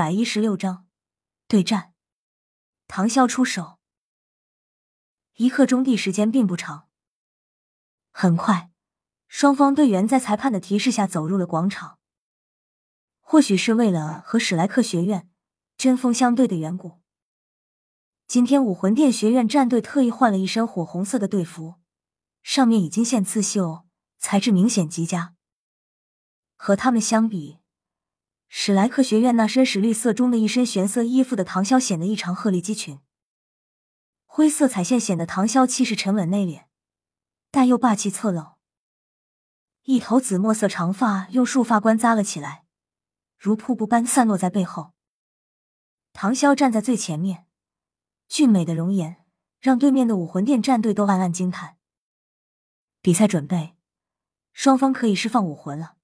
[0.00, 0.86] 百一十六章
[1.46, 1.92] 对战。
[2.88, 3.78] 唐啸出手，
[5.34, 6.88] 一刻钟地时间并不长。
[8.10, 8.70] 很快，
[9.28, 11.98] 双方队员在裁判的提示下走入了广场。
[13.20, 15.28] 或许是为了和史莱克学院
[15.76, 17.02] 针锋相对的缘故，
[18.26, 21.74] 今天武魂殿学院战队特意换了一身火红色的队服，
[22.42, 23.84] 上面已经现刺绣，
[24.16, 25.34] 材质明显极佳。
[26.56, 27.59] 和他们相比，
[28.52, 32.98] 史莱克学院那身史绿色中的一身玄色衣服的唐潇显得异常鹤立鸡群。
[34.26, 36.64] 灰色彩线显得唐潇气势沉稳内敛，
[37.52, 38.56] 但又霸气侧漏。
[39.84, 42.64] 一头紫墨色长发用束发冠扎了起来。
[43.38, 44.94] 如瀑布般散落在背后。
[46.12, 47.46] 唐潇站在最前面，
[48.26, 49.24] 俊美的容颜
[49.60, 51.76] 让对面的武魂殿战队都暗暗惊叹。
[53.00, 53.76] 比赛准备，
[54.52, 55.94] 双方可以释放武魂了。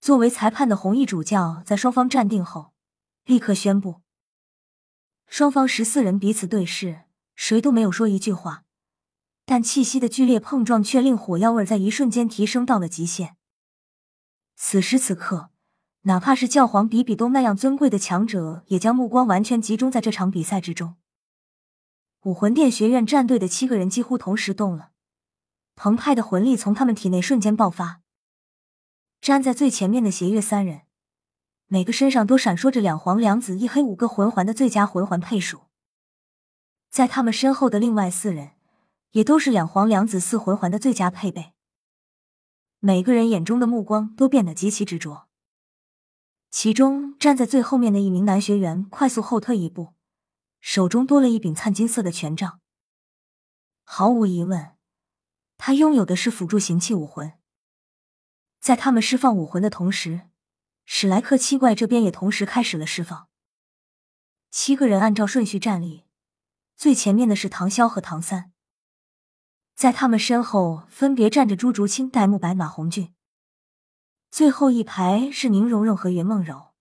[0.00, 2.72] 作为裁判的红衣主教在双方站定后，
[3.24, 4.00] 立刻宣布。
[5.26, 7.02] 双方十四人彼此对视，
[7.34, 8.64] 谁都没有说一句话，
[9.44, 13.36] 但气息的剧烈碰撞却令火药味在一瞬间提升到了极限。
[14.56, 15.50] 此时此刻。
[16.02, 20.94] 哪怕是教皇比比东那样尊贵的强者，也将目光完全集中在这场比赛之中。
[22.22, 24.92] 武魂殿学院战队的七个人几乎同时动了，
[25.74, 28.00] 澎湃的魂力从他们体内瞬间爆发。
[29.20, 30.82] 站在最前面的邪月三人，
[31.66, 35.62] 每个身上都闪烁着两黄两紫一黑五个魂环的最佳魂环配属。
[36.88, 38.52] 在他们身后的另外四人，
[39.10, 41.52] 也都是两黄两紫四魂环的最佳配备。
[42.78, 45.28] 每个人眼中的目光都变得极其执着。
[46.50, 49.94] 其中站在最后面的一名男学员快速后退一步，
[50.60, 52.60] 手中多了一柄灿金色的权杖。
[53.84, 54.76] 毫无疑问，
[55.58, 57.37] 他拥有的是辅助行器武魂。
[58.60, 60.28] 在他们释放武魂的同时，
[60.84, 63.28] 史莱克七怪这边也同时开始了释放。
[64.50, 66.04] 七个人按照顺序站立，
[66.74, 68.52] 最前面的是唐潇和唐三，
[69.74, 73.14] 在他们身后分别站着朱竹清、戴沐白、马红俊。
[74.30, 76.74] 最后一排是宁荣荣和袁梦柔，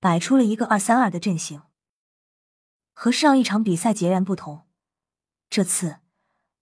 [0.00, 1.62] 摆出了一个二三二的阵型。
[2.94, 4.66] 和上一场比赛截然不同，
[5.48, 6.00] 这次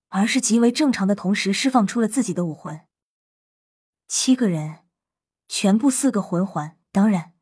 [0.09, 2.81] 而是极为正常的同时释放出了自己的武魂。
[4.13, 4.85] 七个人，
[5.47, 6.77] 全部四个魂环。
[6.91, 7.33] 当然，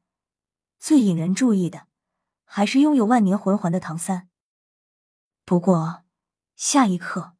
[0.79, 1.89] 最引人注意的
[2.45, 4.29] 还是拥有万年魂环的唐三。
[5.47, 6.05] 不过，
[6.57, 7.39] 下一刻，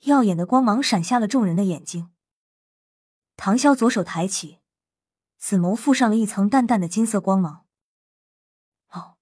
[0.00, 2.12] 耀眼的光芒闪瞎了众人的眼睛。
[3.36, 4.58] 唐潇左手抬起，
[5.38, 7.68] 紫眸附上了一层淡淡的金色光芒。
[8.88, 9.18] 哦，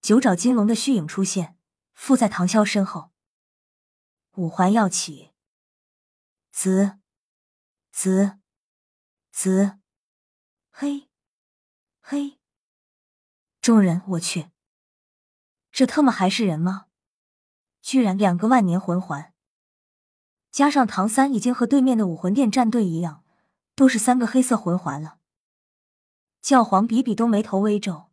[0.00, 1.56] 九爪金龙的虚影出现，
[1.92, 3.12] 附在唐潇身后。
[4.32, 5.30] 五环耀起，
[6.50, 6.98] 紫、
[7.96, 8.38] 紫、
[9.30, 9.78] 紫、
[10.72, 11.08] 黑、
[12.00, 12.40] 黑。
[13.60, 14.50] 众人，我去，
[15.70, 16.86] 这他妈还是人吗？
[17.80, 19.32] 居然两个万年魂环！
[20.50, 23.24] 加上唐三已经和对面的武魂殿战队一样，
[23.76, 25.20] 都是三个黑色魂环了。
[26.42, 28.10] 教皇比比东眉头微皱，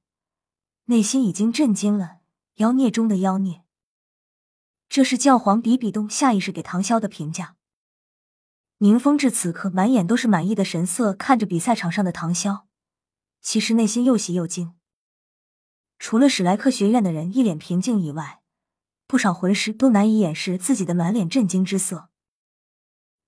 [0.85, 2.19] 内心已经震惊了。
[2.57, 3.65] 妖孽中的妖孽，
[4.87, 7.57] 这是教皇比比东下意识给唐潇的评价。
[8.83, 12.63] 宁风致此刻满眼都是满意的神色，看着比赛场上的唐潇，
[13.39, 14.73] 其实内心又喜又惊。
[15.99, 18.41] 除了史莱克学院的人一脸平静以外，
[19.05, 22.09] 不少魂师都难以掩饰自己的满脸震惊之色。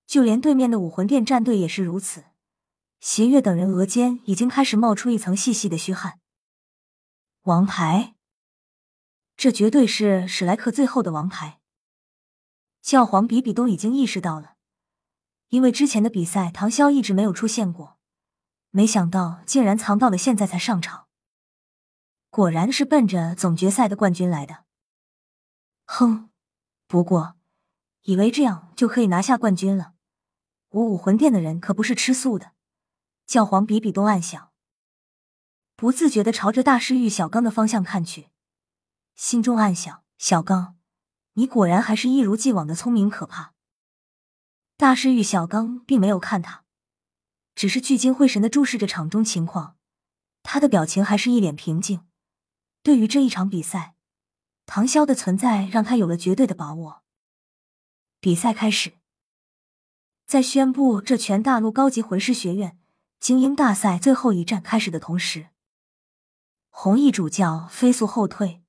[0.08, 2.24] 就连对面的武魂殿战队也是如此，
[2.98, 6.18] 邪月等人额间已经开始冒出一层细细的虚汗。
[7.42, 8.16] 王牌，
[9.36, 11.60] 这绝对是史莱克最后的王牌。
[12.82, 14.53] 教皇比比东已经意识到了，
[15.48, 17.98] 因为之前的比赛唐潇一直没有出现过，
[18.70, 21.06] 没想到竟然藏到了现在才上场，
[22.28, 24.64] 果然是奔着总决赛的冠军来的。
[25.84, 26.30] 哼，
[26.88, 27.36] 不过
[28.02, 29.94] 以为这样就可以拿下冠军了。
[30.70, 32.50] 我武魂殿的人可不是吃素的，
[33.26, 34.50] 教皇比比东暗想，
[35.76, 38.30] 不自觉的朝着大师玉小刚的方向看去，
[39.14, 40.76] 心中暗想：小刚，
[41.34, 43.53] 你果然还是一如既往的聪明可怕。
[44.76, 46.64] 大师玉小刚并没有看他，
[47.54, 49.76] 只是聚精会神的注视着场中情况，
[50.42, 52.04] 他的表情还是一脸平静。
[52.82, 53.94] 对于这一场比赛，
[54.66, 57.04] 唐潇的存在让他有了绝对的把握。
[58.18, 58.94] 比赛开始。
[60.26, 62.78] 在宣布这全大陆高级魂师学院
[63.20, 65.50] 精英大赛最后一战开始的同时，
[66.70, 68.64] 红衣主教飞速后退，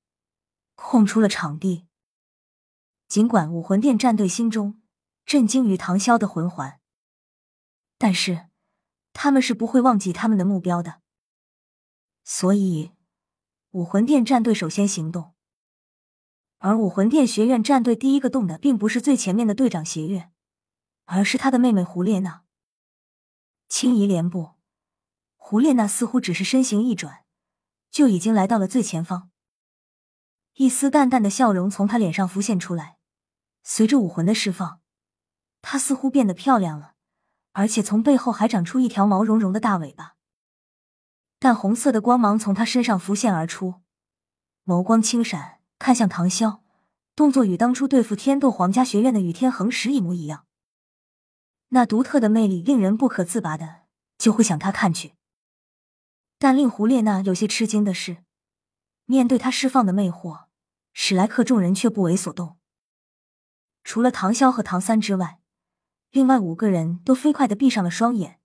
[0.76, 1.86] 空出了场地。
[3.08, 4.80] 尽管武魂殿战队心中
[5.26, 6.80] 震惊于唐潇的魂环，
[7.98, 8.48] 但是
[9.12, 11.02] 他们是不会忘记他们的目标的。
[12.22, 12.92] 所以
[13.72, 15.34] 武魂殿战队首先行动。
[16.58, 20.30] 而武魂殿学院战队第一个动的，并不是最前面的队长邪月，
[21.04, 22.44] 而是他的妹妹胡列娜。
[23.68, 24.52] 轻移莲步，
[25.34, 27.24] 胡列娜似乎只是身形一转，
[27.90, 29.30] 就已经来到了最前方。
[30.54, 32.98] 一丝淡淡的笑容从他脸上浮现出来，
[33.64, 34.80] 随着武魂的释放，
[35.62, 36.94] 她似乎变得漂亮了，
[37.52, 40.14] 而且从背后还长出一条毛茸茸的大尾巴。
[41.38, 43.82] 淡红色的光芒从她身上浮现而出，
[44.64, 46.60] 眸光轻闪，看向唐潇，
[47.14, 50.46] 动作与当初对付天斗皇家学院的雨天恒时一模一样。
[51.68, 53.82] 那独特的魅力令人不可自拔的
[54.16, 55.14] 就会向他看去。
[56.38, 58.18] 但令胡列娜有些吃惊的是，
[59.04, 60.46] 面对他释放的魅惑。
[60.98, 62.56] 史莱克众人却不为所动，
[63.84, 65.40] 除了唐潇和唐三之外，
[66.10, 68.40] 另外五个人都飞快的闭上了双眼，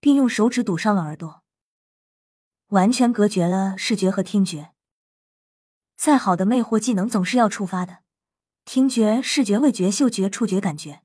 [0.00, 1.42] 并用手指堵上了耳朵，
[2.68, 4.72] 完全隔绝了视觉和听觉。
[5.96, 7.98] 再好的魅惑技能总是要触发的，
[8.64, 11.02] 听觉、视觉、味觉、嗅觉、触觉感觉，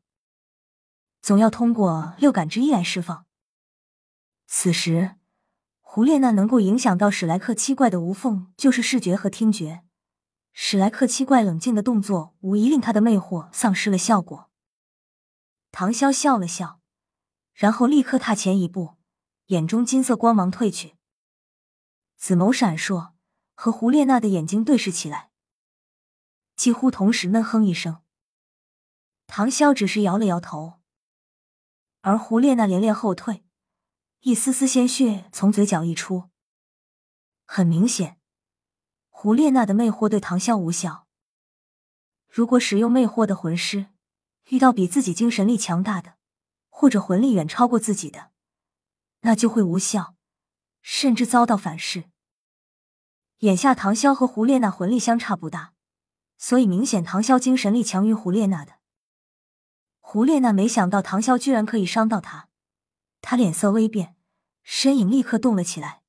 [1.22, 3.26] 总要通过六感之一来释放。
[4.48, 5.16] 此时，
[5.80, 9.84] 胡列娜能够影响到史莱克七怪的无缝就是视觉和听觉。
[10.52, 14.49] 史莱克七怪冷静的动作，无疑令他的魅惑丧失了效果。
[15.80, 16.82] 唐潇笑了笑，
[17.54, 18.98] 然后立刻踏前一步，
[19.46, 20.98] 眼中金色光芒褪去，
[22.18, 23.14] 紫眸闪烁，
[23.54, 25.32] 和胡列娜的眼睛对视起来，
[26.58, 28.02] 几乎同时闷哼一声。
[29.26, 30.82] 唐潇只是摇了摇头，
[32.02, 33.46] 而胡列娜连连后退，
[34.20, 36.30] 一丝丝鲜血从嘴角溢出，
[37.46, 38.20] 很明显。
[39.08, 41.08] 胡列娜的魅惑对唐潇无效。
[42.28, 43.88] 如果使用魅惑的魂师
[44.50, 46.16] 遇到比自己精神力强大的，
[46.70, 48.32] 或者魂力远超过自己的，
[49.22, 50.16] 那就会无效，
[50.82, 52.06] 甚至遭到反噬。
[53.40, 55.74] 眼下唐潇和胡列娜魂力相差不大，
[56.38, 58.74] 所以明显唐潇精神力强于胡列娜的。
[60.00, 62.50] 胡列娜没想到唐潇居然可以伤到他，
[63.22, 64.16] 他脸色微变，
[64.64, 66.02] 身影立刻动了起来。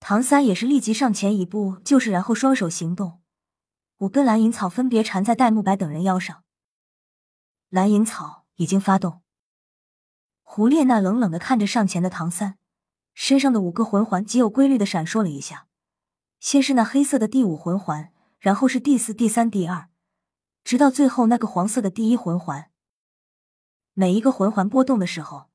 [0.00, 3.22] 唐三也是立即上前一步，就是然后双手行动，
[3.98, 6.42] 五根蓝银草分别缠在戴沐白等人腰上。
[7.72, 9.22] 蓝银草已经发动。
[10.42, 12.58] 胡列娜冷冷的看着上前的唐三，
[13.14, 15.68] 身上的五个魂环极有规律的闪烁了一下，
[16.38, 19.88] 先是那黑色的第五魂环，然后是第四、第三、第二，
[20.62, 22.70] 直到最后那个黄色的第一魂环。
[23.94, 25.48] 每一个魂环波动的时候，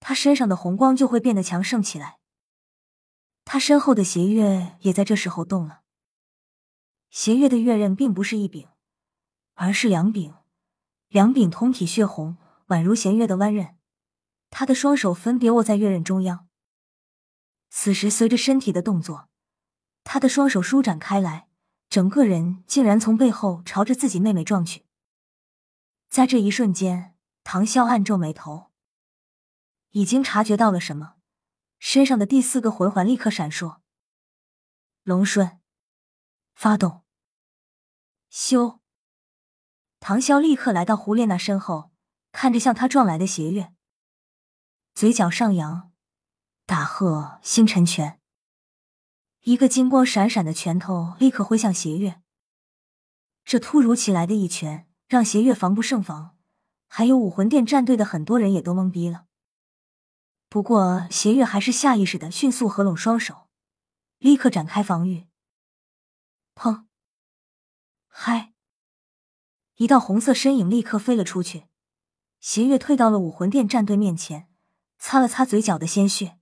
[0.00, 2.18] 他身上的红光就会变得强盛起来。
[3.44, 5.82] 他身后的邪月也在这时候动了。
[7.08, 8.66] 邪月的月刃并不是一柄，
[9.54, 10.34] 而是两柄，
[11.12, 12.38] 两柄通体血红，
[12.68, 13.76] 宛如弦月的弯刃。
[14.48, 16.48] 他的双手分别握在月刃中央。
[17.68, 19.28] 此时，随着身体的动作，
[20.04, 21.48] 他的双手舒展开来，
[21.90, 24.86] 整个人竟然从背后朝着自己妹妹撞去。
[26.08, 27.14] 在这一瞬间，
[27.44, 28.70] 唐潇暗皱眉头，
[29.90, 31.16] 已经察觉到了什么。
[31.78, 33.80] 身上的第四个魂环立刻闪烁，
[35.02, 35.60] 龙顺，
[36.54, 37.02] 发动。
[38.30, 38.81] 修，
[40.04, 41.92] 唐潇立刻来到胡列娜身后，
[42.32, 43.72] 看着向他撞来的邪月，
[44.94, 45.92] 嘴角上扬，
[46.66, 48.20] 打喝星辰拳。
[49.42, 52.20] 一个金光闪闪的拳头立刻挥向邪月，
[53.44, 56.36] 这突如其来的一拳让邪月防不胜防，
[56.88, 59.26] 还有武魂殿战队的很多人也都懵逼了。
[60.48, 63.48] 不过，邪月还是下意识的迅速合拢双手，
[64.18, 65.28] 立刻展开防御。
[66.56, 66.86] 砰！
[68.08, 68.51] 嗨！
[69.82, 71.64] 一道红色身影立刻飞了出去，
[72.38, 74.46] 邪月退到了武魂殿战队面前，
[74.96, 76.38] 擦了擦嘴角的鲜血。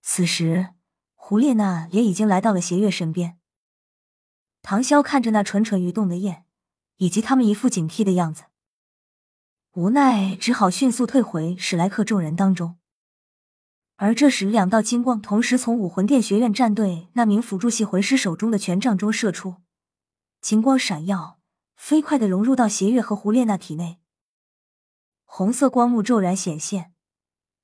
[0.00, 0.70] 此时，
[1.12, 3.38] 胡列娜也已经来到了邪月身边。
[4.62, 6.46] 唐潇看着那蠢蠢欲动的焰，
[6.96, 8.44] 以及他们一副警惕的样子，
[9.72, 12.78] 无奈只好迅速退回史莱克众人当中。
[13.96, 19.56] 而这时，两道金光同时从武魂殿学院战队那名辅助系魂师手中的权杖中射出，
[20.40, 21.33] 金光闪耀，
[21.76, 24.00] 飞快的融入到邪月和胡列娜体内。
[25.24, 26.92] 红色光幕骤然显现，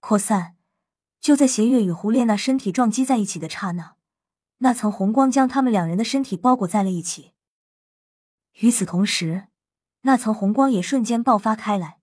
[0.01, 0.57] 扩散。
[1.21, 3.97] 就在邪月与胡列娜身体撞击在一起的刹那，
[4.59, 7.35] 那层红光将他们两人的身体包裹在了一起。
[8.61, 9.49] 与此同时，
[10.01, 12.01] 那层红光也瞬间爆发开来，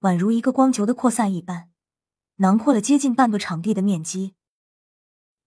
[0.00, 1.70] 宛如一个光球的扩散一般。
[2.36, 4.34] 囊括了接近半个场地的面积，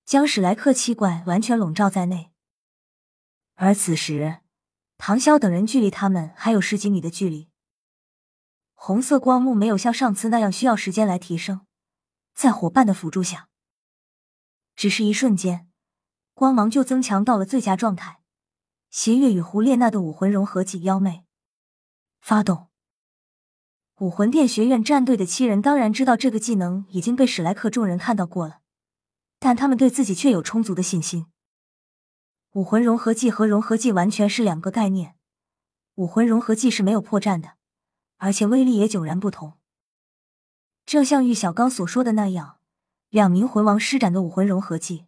[0.05, 2.31] 将史莱克七怪完全笼罩在内。
[3.55, 4.39] 而此时，
[5.05, 7.49] 唐潇等人距离他们还有十几米的距离。
[8.73, 11.65] 红色光幕没有像上次那样需要时间来提升，
[12.33, 13.49] 在伙伴的辅助下，
[14.77, 15.67] 只是一瞬间，
[16.33, 18.21] 光芒就增强到了最佳状态。
[18.89, 21.25] 邪月与胡列娜的武魂融合技妖媚
[22.21, 22.69] 发动。
[23.99, 28.61] 武魂殿学院战队的七人当然知道这个技能已经被史莱克众人看到过了，
[29.37, 31.25] 但他们对自己却有充足的信心。
[32.53, 35.15] 武魂融合技和融合技完全是两个概念，
[35.95, 37.53] 武魂融合技是没有破绽的，
[38.17, 39.57] 而且威力也迥然不同。
[40.85, 42.59] 正像玉小刚所说的那样，
[43.09, 45.07] 两名魂王施展的武魂融合技，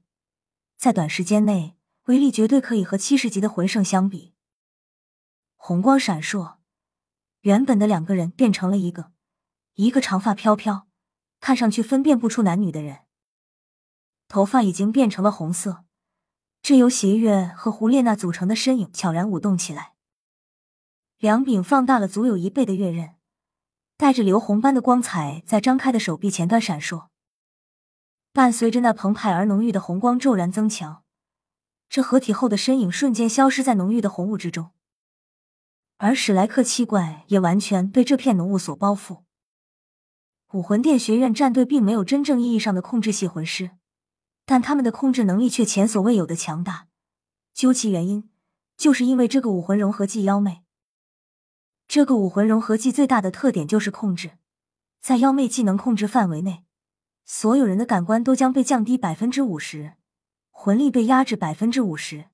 [0.75, 4.33] 在短时间内威力绝对可以和七十级的魂圣相比。
[5.55, 6.55] 红光闪烁。
[7.41, 9.11] 原本的两个人变成了一个，
[9.75, 10.87] 一个长发飘飘，
[11.39, 13.01] 看上去分辨不出男女的人，
[14.27, 15.84] 头发已经变成了红色。
[16.67, 19.93] 这由邪月和胡列娜组成的身影悄然舞动起来，
[21.19, 23.13] 两柄放大了足有一倍的月刃，
[23.97, 27.09] 带着流红般的光彩，在张开的手臂前端闪烁，
[28.33, 31.03] 伴随着那澎湃而浓郁的红光骤然增强，
[31.87, 34.71] 这合体后的身影瞬间消失在浓郁的红雾之中。
[35.97, 39.21] 而史莱克七怪也完全被这片浓雾所包覆。
[40.53, 43.69] 武魂殿学院战队并没有真正意义上的控制系魂师，
[44.45, 46.87] 但他们的控制能力却前所未有的强大。
[47.53, 48.29] 究其原因，
[48.77, 50.63] 就是因为这个武魂融合技妖魅。
[51.87, 54.37] 这个武魂融合技最大的特点就是控制，
[54.99, 56.63] 在妖魅技能控制范围内，
[57.23, 59.93] 所有人的感官都将被降低百分之五十，
[60.49, 62.25] 魂力被压制百分之五十，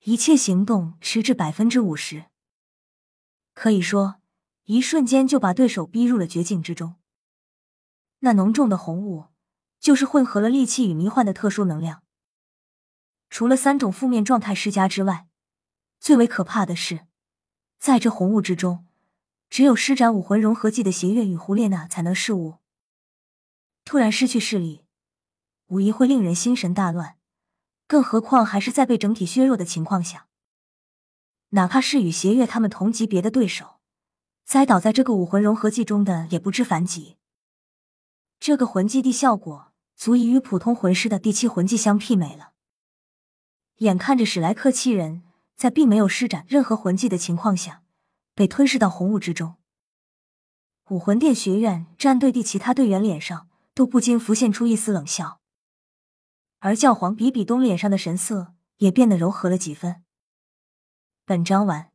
[0.00, 2.26] 一切行动迟滞百分之五十。
[3.54, 4.16] 可以说，
[4.64, 6.96] 一瞬间就把对手逼入了绝境之中。
[8.20, 9.26] 那浓重的红雾，
[9.82, 12.04] 就是混合了戾气与迷幻的特殊能量。
[13.28, 15.26] 除了三种负面状态施加之外，
[15.98, 17.06] 最为可怕的是，
[17.80, 18.86] 在这红雾之中，
[19.50, 22.58] 只有施展武魂融合技的邪月与胡列娜才能视物。
[23.84, 24.84] 突然失去视力，
[25.66, 27.16] 无疑会令人心神大乱，
[27.88, 30.28] 更何况还是在被整体削弱的情况下。
[31.48, 33.80] 哪怕是与邪月他们同级别的对手，
[34.44, 37.16] 栽倒在这个武魂融合技中的也不知凡几。
[38.38, 42.52] 这个魂技的效果足以与普通魂师的第七魂技相媲美了。
[43.78, 45.22] 眼看着史莱克七人
[45.54, 47.82] 在并没有施展任何魂技的情况下
[48.34, 49.56] 被吞噬到红雾之中，
[50.88, 55.40] 武魂殿学院战队的其他队员脸上都不禁浮现出一丝冷笑，
[56.58, 60.02] 而教皇比比东脸上的神色也变得柔和了几分。
[61.24, 61.91] 本章完。